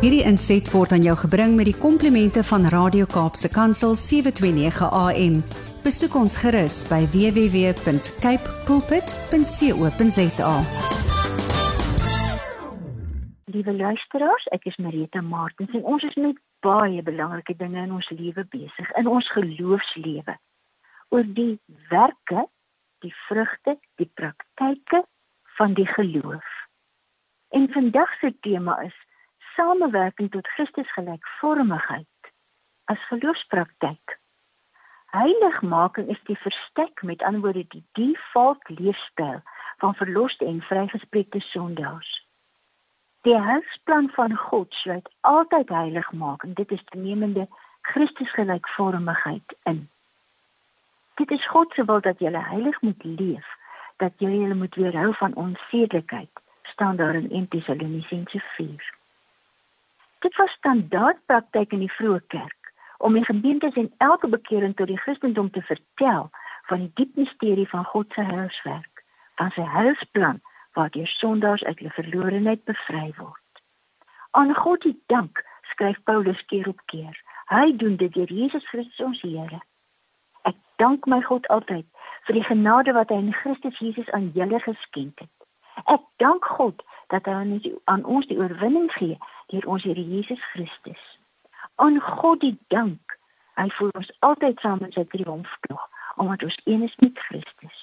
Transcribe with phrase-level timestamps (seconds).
[0.00, 5.34] Hierdie inset word aan jou gebring met die komplimente van Radio Kaapse Kansel 729 AM.
[5.84, 10.54] Besoek ons gerus by www.cape pulpit.co.za.
[13.52, 18.08] Liewe luisteraars, ek is Marita Martens en ons is met baie belangrike dinge in ons
[18.08, 20.38] lewe besig, in ons geloofslewe.
[21.12, 21.60] Oor die
[21.92, 22.48] werke,
[23.04, 25.04] die vrugte, die praktyke
[25.60, 26.48] van die geloof.
[27.52, 28.96] En vandag se tema is
[29.60, 32.32] samewerking tot Christusgelykvormigheid
[32.84, 34.18] as geloofspraktyk.
[35.12, 39.42] Heiligmaking is die verstek met anderwoorde die default leefstyl
[39.82, 42.12] van verloste en vrygespreekte sondaars.
[43.28, 46.54] Die heilsplan van God sluit altyd heiligmaking.
[46.56, 47.48] Dit is toenemende
[47.80, 49.88] Christusgelykvormigheid in.
[51.14, 53.44] Dit is God se wil dat jy heilig moet leef,
[53.96, 58.99] dat jy julle moet weerhou van onsedelikheid, staan daar in 1 Tessalonisense 4.
[60.20, 64.90] Dit was standaard praktyk in die vroeë kerk om die gemeentes en elke bekering tot
[64.92, 66.28] die Christendom te vertel
[66.68, 69.04] van die diep misterie van God se heilswerk,
[69.40, 70.42] van sy heilsplan
[70.76, 73.62] waardeur sondaars uit hulle verlorenheid bevry word.
[74.36, 75.40] Aan God die dank,
[75.72, 77.16] skryf Paulus keer op keer.
[77.48, 79.62] Hy doen dit deur Jesus Christus ons Here.
[80.44, 81.88] Ek dank my God altyd
[82.28, 85.36] vir die genade wat hy in Christus Jesus aan julle geskenk het.
[85.88, 89.18] Ek dank God dat hy aan, aan ons die oorwinning gee
[89.50, 91.02] deur ons Here Jesus Christus.
[91.74, 93.16] Aan God die dank.
[93.58, 95.88] Hy voer ons altyd saam in sy triomftog
[96.20, 97.78] omdat ons een is met Christus.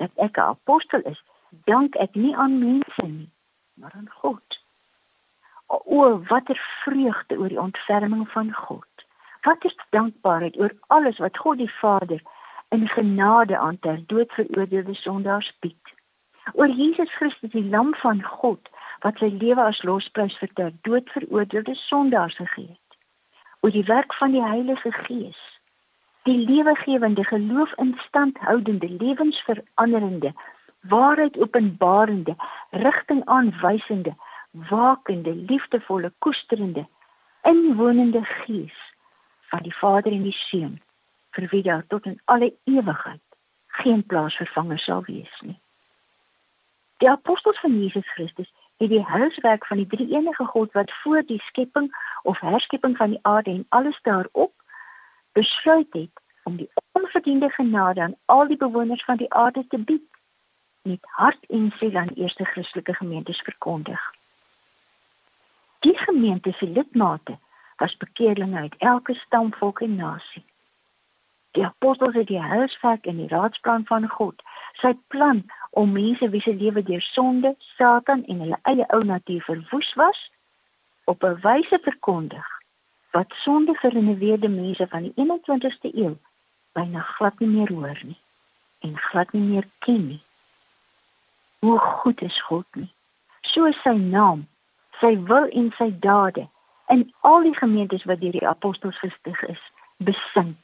[0.00, 1.22] Dat ek 'n apostel is,
[1.64, 3.30] dank ek nie aan mense nie,
[3.74, 4.60] maar aan God.
[5.66, 8.92] O, watter vreugde oor die ontferming van God.
[9.42, 12.20] Wat is dankbaarheid oor alles wat God die Vader
[12.68, 15.83] in genade aan ter dood veroordeelde sondaars bied
[16.52, 21.10] oor Jesus Christus die lam van God wat sy lewe as losprys vir ter dood
[21.16, 22.98] veroordeelde sondaars gegee het.
[23.60, 25.40] Oor die werk van die Heilige Gees
[26.24, 30.32] die lewegewende geloof in stand houdende lewensveranderende
[30.80, 32.36] waarheid openbarende
[32.70, 34.14] rigting aanwysende
[34.50, 36.86] wakende liefdevolle koesterende
[37.42, 38.78] inwonende Gees
[39.50, 40.80] van die Vader en die Seun
[41.36, 43.22] vir wie daar tot in alle ewigheid
[43.66, 45.58] geen plaasvervanger sal wees nie
[47.04, 51.22] Die apostels van Jesus Christus het die heilswerk van die drie enige God wat voor
[51.26, 51.90] die skepping
[52.22, 54.52] of herskepping van die aarde en alles daarop
[55.32, 60.06] besluit het om die onverdiende genade aan al die bewoners van die aarde te bied
[60.82, 64.00] met hart en siel aan eerste Christelike gemeentes verkondig.
[65.78, 67.38] Die gemeente se lidmate
[67.76, 70.44] was bekeerlinge uit elke stam, volk en nasie.
[71.50, 74.42] Die apostels het die heilswerk en die raadsplan van God,
[74.80, 79.42] sy plan om mense wie se lewe deur sonde, Satan en hulle eie ou natuur
[79.42, 80.20] verwoes was,
[81.04, 82.48] op 'n wyse verkondig
[83.10, 86.14] wat sonde gerenoveerde mense van die 21ste eeu
[86.72, 88.20] byna glad nie meer hoor nie
[88.78, 90.22] en glad nie meer ken nie.
[91.58, 92.92] Hoe goed is God nie.
[93.40, 94.46] So is sy naam,
[95.00, 96.48] sy wil en sy dade
[96.86, 99.62] in al die gemeentes wat deur die apostels gestig is,
[99.96, 100.56] besing.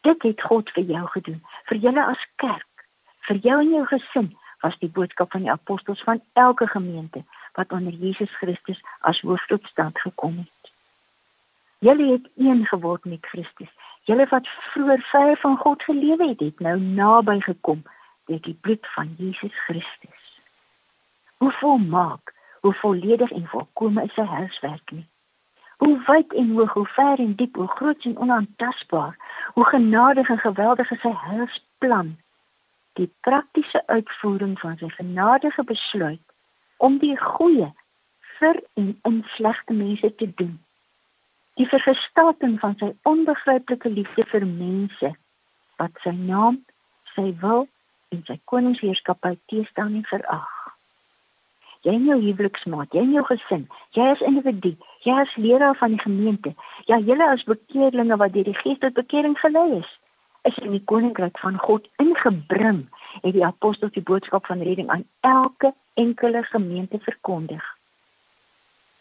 [0.00, 2.67] Dit het God vir jou gedoen, vir julle as kerk
[3.28, 4.28] vir jou en jou gesin
[4.62, 7.24] was die boodskap van die apostels van elke gemeente
[7.58, 10.72] wat onder Jesus Christus as hoof tot stand gekom het.
[11.78, 13.70] Julle het een geword met Christus.
[14.02, 17.82] Julle wat vroeër ver van God gelewe het, het nou naby gekom
[18.26, 20.40] deur die bloed van Jesus Christus.
[21.36, 25.06] Hoe volmaak, hoe volledig en volkome is sy heilswerk nie.
[25.78, 29.14] Hoe wyd en hoog, hoe ver en diep, hoe groot en onaantastbaar,
[29.54, 32.16] hoe genadig en geweldig is sy heilsplan
[32.98, 36.24] die praktiese uitvoering van sy genadige besluit
[36.78, 37.70] om die goeie
[38.38, 40.58] vir en in slegte mense te doen.
[41.58, 45.14] Die vergestalting van sy onbegryplike liefde vir mense
[45.78, 46.60] wat sy naam,
[47.14, 47.66] sy wil
[48.14, 50.54] en sy koningsheerskappy teestaan en verag.
[51.86, 54.74] Jy en jou huweliksmaat, jy en jou gesin, jy as individu,
[55.06, 56.54] jy as leraar van die gemeente,
[56.90, 59.92] ja julle as bekeerlinge wat deur die Gees tot bekering gelei is,
[60.42, 62.86] is in die koninkryk van God ingebring,
[63.22, 67.64] het die apostels die boodskap van redding aan elke enkele gemeente verkondig.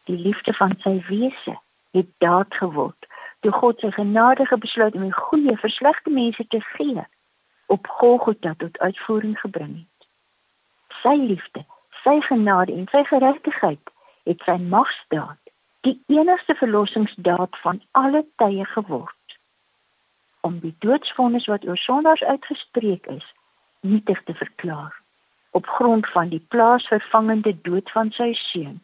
[0.04, 1.58] Die liefde van sy wese
[1.92, 3.08] het daad geword
[3.46, 7.04] toe God sy genadige besluit om die goeie vir slegte mense te gee
[7.68, 10.08] op Golgotha tot uitvoering gebring het.
[11.04, 11.66] Sy liefde,
[12.04, 13.94] sy genade en sy geregtigheid
[14.28, 15.38] het sy magsdaad,
[15.86, 19.17] die enigste verlossingsdaad van alle tye geword
[20.48, 23.28] om die doodsvonnis wat oor sondaars uitgespreek is,
[23.82, 24.96] nietig te verklaar
[25.58, 28.82] op grond van die plaasvervangende dood van sy seun.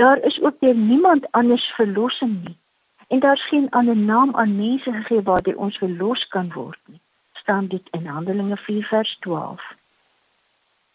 [0.00, 2.58] Daar is ook deur niemand anders verlossing nie.
[3.08, 7.00] En daar's geen ander naam aan mense gegee waardeur ons verlos kan word nie.
[7.44, 9.62] staan dit in Handelinge 4 vers 12.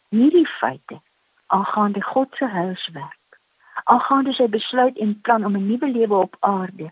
[0.09, 1.01] Hierdie feite
[1.45, 3.37] aangaande God se heilswerk,
[3.83, 6.89] aangaande sy besluit en plan om 'n nuwe lewe op aarde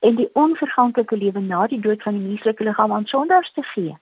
[0.00, 3.96] en die onverganklike lewe na die dood van die menslike liggaam aan sondaars te gee,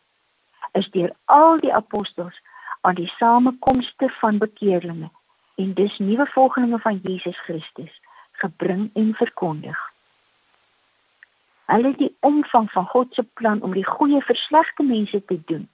[0.73, 2.41] is deur al die apostels
[2.81, 5.11] aan die samekomste van bekeerlinge
[5.55, 8.01] en dis nuwe volgelinge van Jesus Christus
[8.33, 9.81] gebring en verkondig.
[11.65, 15.69] Hulle die omvang van God se plan om die goeie verslegte mense te doen.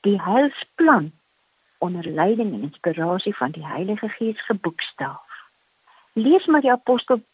[0.00, 1.12] Die heilsplan
[1.78, 5.40] onder leiding en inspirasie van die Heilige Gees geboekstaaf.
[6.12, 7.24] Lees maar die apostel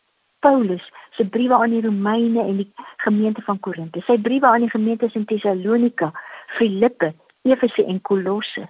[0.43, 0.85] Paulus
[1.17, 2.69] se briewe aan die Romeine en die
[3.05, 6.11] gemeente van Korinthe, sy briewe aan die gemeentes in Tessalonika,
[6.57, 7.13] Filippe,
[7.47, 8.67] Efese en Kolosse.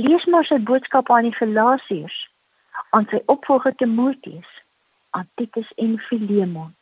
[0.00, 2.16] Lees maar sy boodskap aan die Galasiërs,
[2.96, 4.48] aan sy opvolger Timoteus,
[5.10, 6.72] aan Titus en Filemon.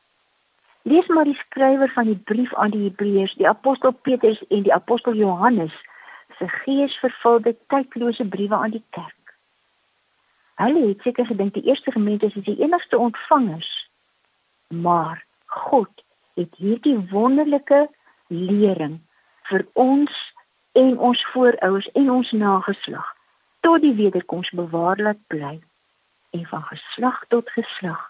[0.86, 4.74] Lees maar die skrywer van die brief aan die Hebreërs, die apostel Petrus en die
[4.74, 5.74] apostel Johannes
[6.38, 9.34] se geesvervulde tydlose briewe aan die kerk.
[10.60, 13.85] Hulle het seker gedink die eerste gemeente is die enigste ontvangers.
[14.68, 16.02] Maar God
[16.34, 17.88] het hierdie wonderlike
[18.26, 18.98] lering
[19.50, 20.16] vir ons
[20.72, 23.12] en ons voorouers en ons nageslag
[23.60, 25.54] tot die wederkoms bewaar laat bly
[26.30, 28.02] en van geslag tot geslag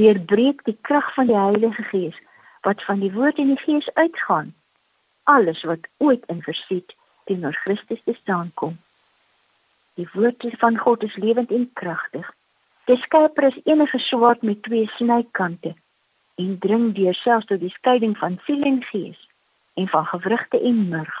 [0.00, 2.18] deurbreek die krag van die Heilige Gees
[2.66, 4.52] wat van die woord en die gees uitgaan
[5.22, 6.94] alles wat ooit in verset
[7.24, 8.78] teenoor Christus te staan kom.
[9.94, 12.34] Die woord van God is lewend en kragtig.
[12.84, 15.74] Dit skerper as enige swaard met twee snykante
[16.34, 19.28] en dring deur selfs tot die skeiding van siel en gees
[19.74, 21.20] en van gewrigte en murg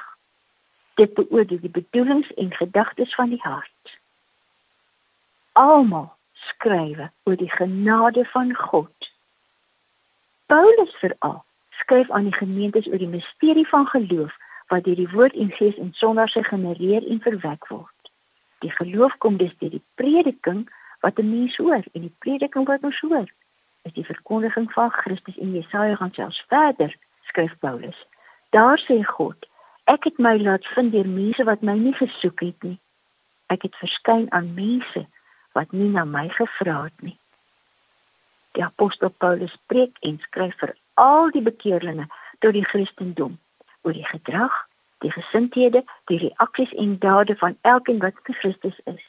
[0.94, 3.98] dit beoordeel die bedoelings en gedagtes van die hart.
[5.52, 9.10] Almal skrywe oor die genade van God.
[10.46, 14.36] Paulus veral skryf aan die gemeentes oor die misterie van geloof
[14.68, 18.12] wat deur die woord en gees in sondaars gegenereer en verwek word.
[18.64, 20.68] Die geloof kom dus deur die prediking
[21.00, 23.28] wat 'n mens hoor en die prediking wat ons hoor
[23.82, 28.06] is die verkondiging van Christus en Jesaja gaan selfs verder skryf Paulus.
[28.50, 29.50] Daar sê God
[29.84, 32.78] Ek het my laat vind deur mense wat my nie gesoek het nie.
[33.50, 35.06] Ek het verskyn aan mense
[35.58, 37.18] wat nie na my gevra het nie.
[38.54, 42.06] Die apostel Paulus preek en skryf vir al die bekeerlinge
[42.38, 43.38] tot die Christendom
[43.82, 44.54] oor die gedrag,
[45.02, 49.06] die gesindhede, die reaksies en dade van elkeen wat in Christus is.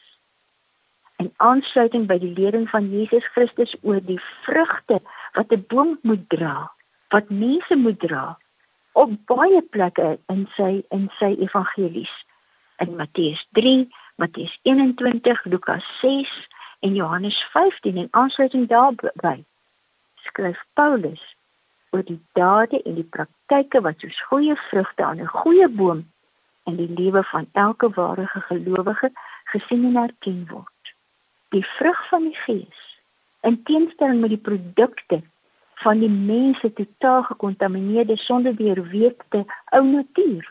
[1.23, 4.97] In aansluiting by die lering van Jesus Christus oor die vrugte
[5.37, 6.71] wat 'n boom moet dra,
[7.15, 8.37] wat mense moet dra,
[8.93, 12.11] op baie plekke in sy in sy evangelies
[12.83, 16.33] in Matteus 3, Matteus 21, Lukas 6
[16.79, 19.37] en Johannes 15 en aansluiting daarby
[20.27, 21.23] skryf Paulus
[21.95, 26.03] oor die dade en die praktyke wat soos goeie vrugte aan 'n goeie boom
[26.65, 29.11] in die lewe van elke ware gelowige
[29.55, 30.72] gesien en erken word.
[31.53, 32.81] Die vrug van die Gees
[33.45, 35.21] in teenstelling met die produkte
[35.83, 39.43] van die mense totaal gekontamineerde sonder die oorweekte
[39.75, 40.49] ou natuur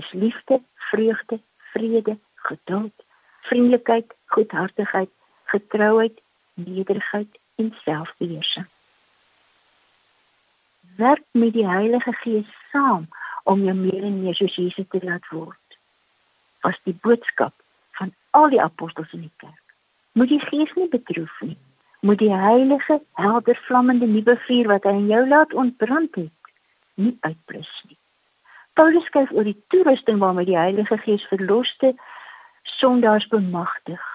[0.00, 0.60] is liefde,
[0.90, 1.40] vreugde,
[1.72, 3.04] vrede, geduld,
[3.40, 5.10] vriendelikheid, goedhartigheid,
[5.44, 6.20] getrouheid,
[6.54, 8.66] nederigheid en selfbeheersing.
[10.96, 13.08] Werk met die Heilige Gees saam
[13.44, 15.78] om jou meer en meer soos Jesus te laat word.
[16.60, 17.54] Was die boodskap
[17.98, 19.59] van al die apostels in die kerk.
[20.20, 21.56] Moet die Gees nie betroof nie
[22.00, 26.52] moet die heilige helder vlammende nuwe vuur wat hy in jou laat ontbrand het
[27.00, 27.98] nie uitblus nie.
[28.76, 31.92] Paulus skryf oor die toerusting waarmee die Heilige Gees verloste
[32.78, 34.06] sondaars bemagtig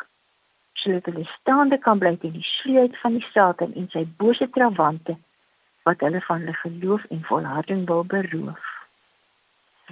[0.81, 5.17] sodat hulle staande kan bly teen die sleut van die Satan en sy bose trawante
[5.85, 8.71] wat hulle van hulle geloof en volharding wil beroof.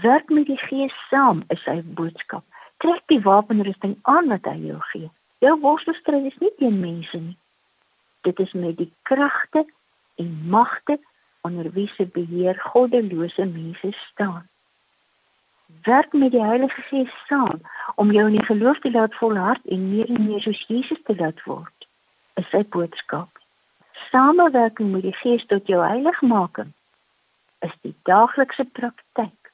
[0.01, 2.45] Werk met die Gees saam is sy boodskap.
[2.81, 5.09] Trek die wapenrusting aan wat hy jou gee.
[5.43, 7.37] Jou worstelstryd is nie teen mense nie
[8.23, 9.65] dit is met die kragte
[10.15, 10.99] en magte
[11.41, 14.47] onder wie se beheer goddelose mense staan.
[15.83, 17.61] Werk met die Heilige Gees saam
[17.95, 21.15] om jou in die geloof te laat volhard en meer en meer soos Jesus te
[21.15, 21.87] laat word.
[22.39, 23.41] Is sy boodskap.
[24.11, 26.71] Samewerking met die Gees tot jou heiligmaking
[27.59, 29.51] is die daaglikse praktyk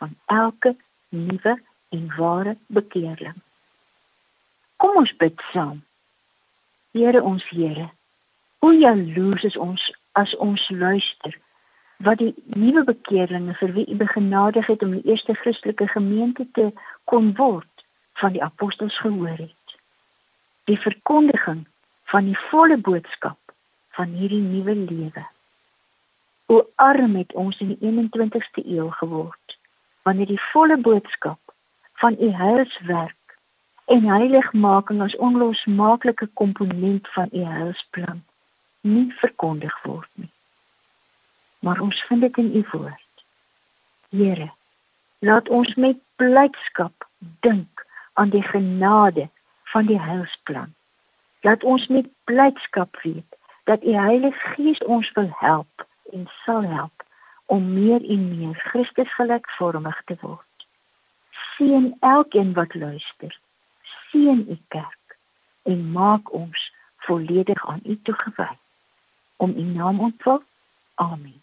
[0.00, 0.74] van elke
[1.08, 1.54] nuwe
[1.90, 3.38] en ware bekeerling.
[5.00, 5.78] Kom ons bid saam.
[6.92, 7.86] Here ons Here,
[8.60, 9.80] Hoe jaloers is ons
[10.12, 11.38] as ons luister
[12.04, 16.66] wat die nuwe bekeerlinge vir wie u begenadig het om die eerste Christelike gemeente te
[17.08, 17.84] kon word
[18.20, 19.76] van die apostels gehoor het.
[20.68, 21.62] Die verkondiging
[22.12, 23.54] van die volle boodskap
[23.96, 25.24] van hierdie nuwe lewe.
[26.52, 29.56] O arm het ons in die 21ste eeu geword
[30.04, 31.56] wanneer die volle boodskap
[32.04, 33.16] van u heilswerk
[33.90, 38.20] en heiligmaking as onlosmaaklike komponent van u heilsplan
[38.80, 40.30] nie verkondig word nie.
[41.60, 43.24] Maar ons vind dit in u woord.
[44.08, 44.50] Here,
[45.18, 47.08] laat ons met blydskap
[47.46, 49.28] dink aan die genade
[49.74, 50.74] van die heilsplan.
[51.40, 57.04] Laat ons met blydskap weet dat u Heilige Gees ons wil help en sal help
[57.46, 60.66] om meer en meer Christus gelykvormig te word.
[61.56, 63.38] Seën elkeen wat luister.
[64.10, 65.16] Seën u kerk
[65.62, 68.56] en maak ons volledig aan u toegewy.
[69.36, 70.42] Om u naam ontval.
[70.94, 71.38] Amen.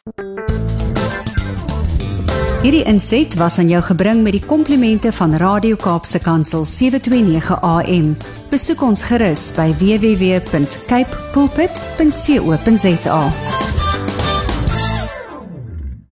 [2.61, 8.15] Hierdie inset was aan jou gebring met die komplimente van Radio Kaapse Kansel 729 AM.
[8.49, 13.21] Besoek ons gerus by www.cape pulpit.co.za.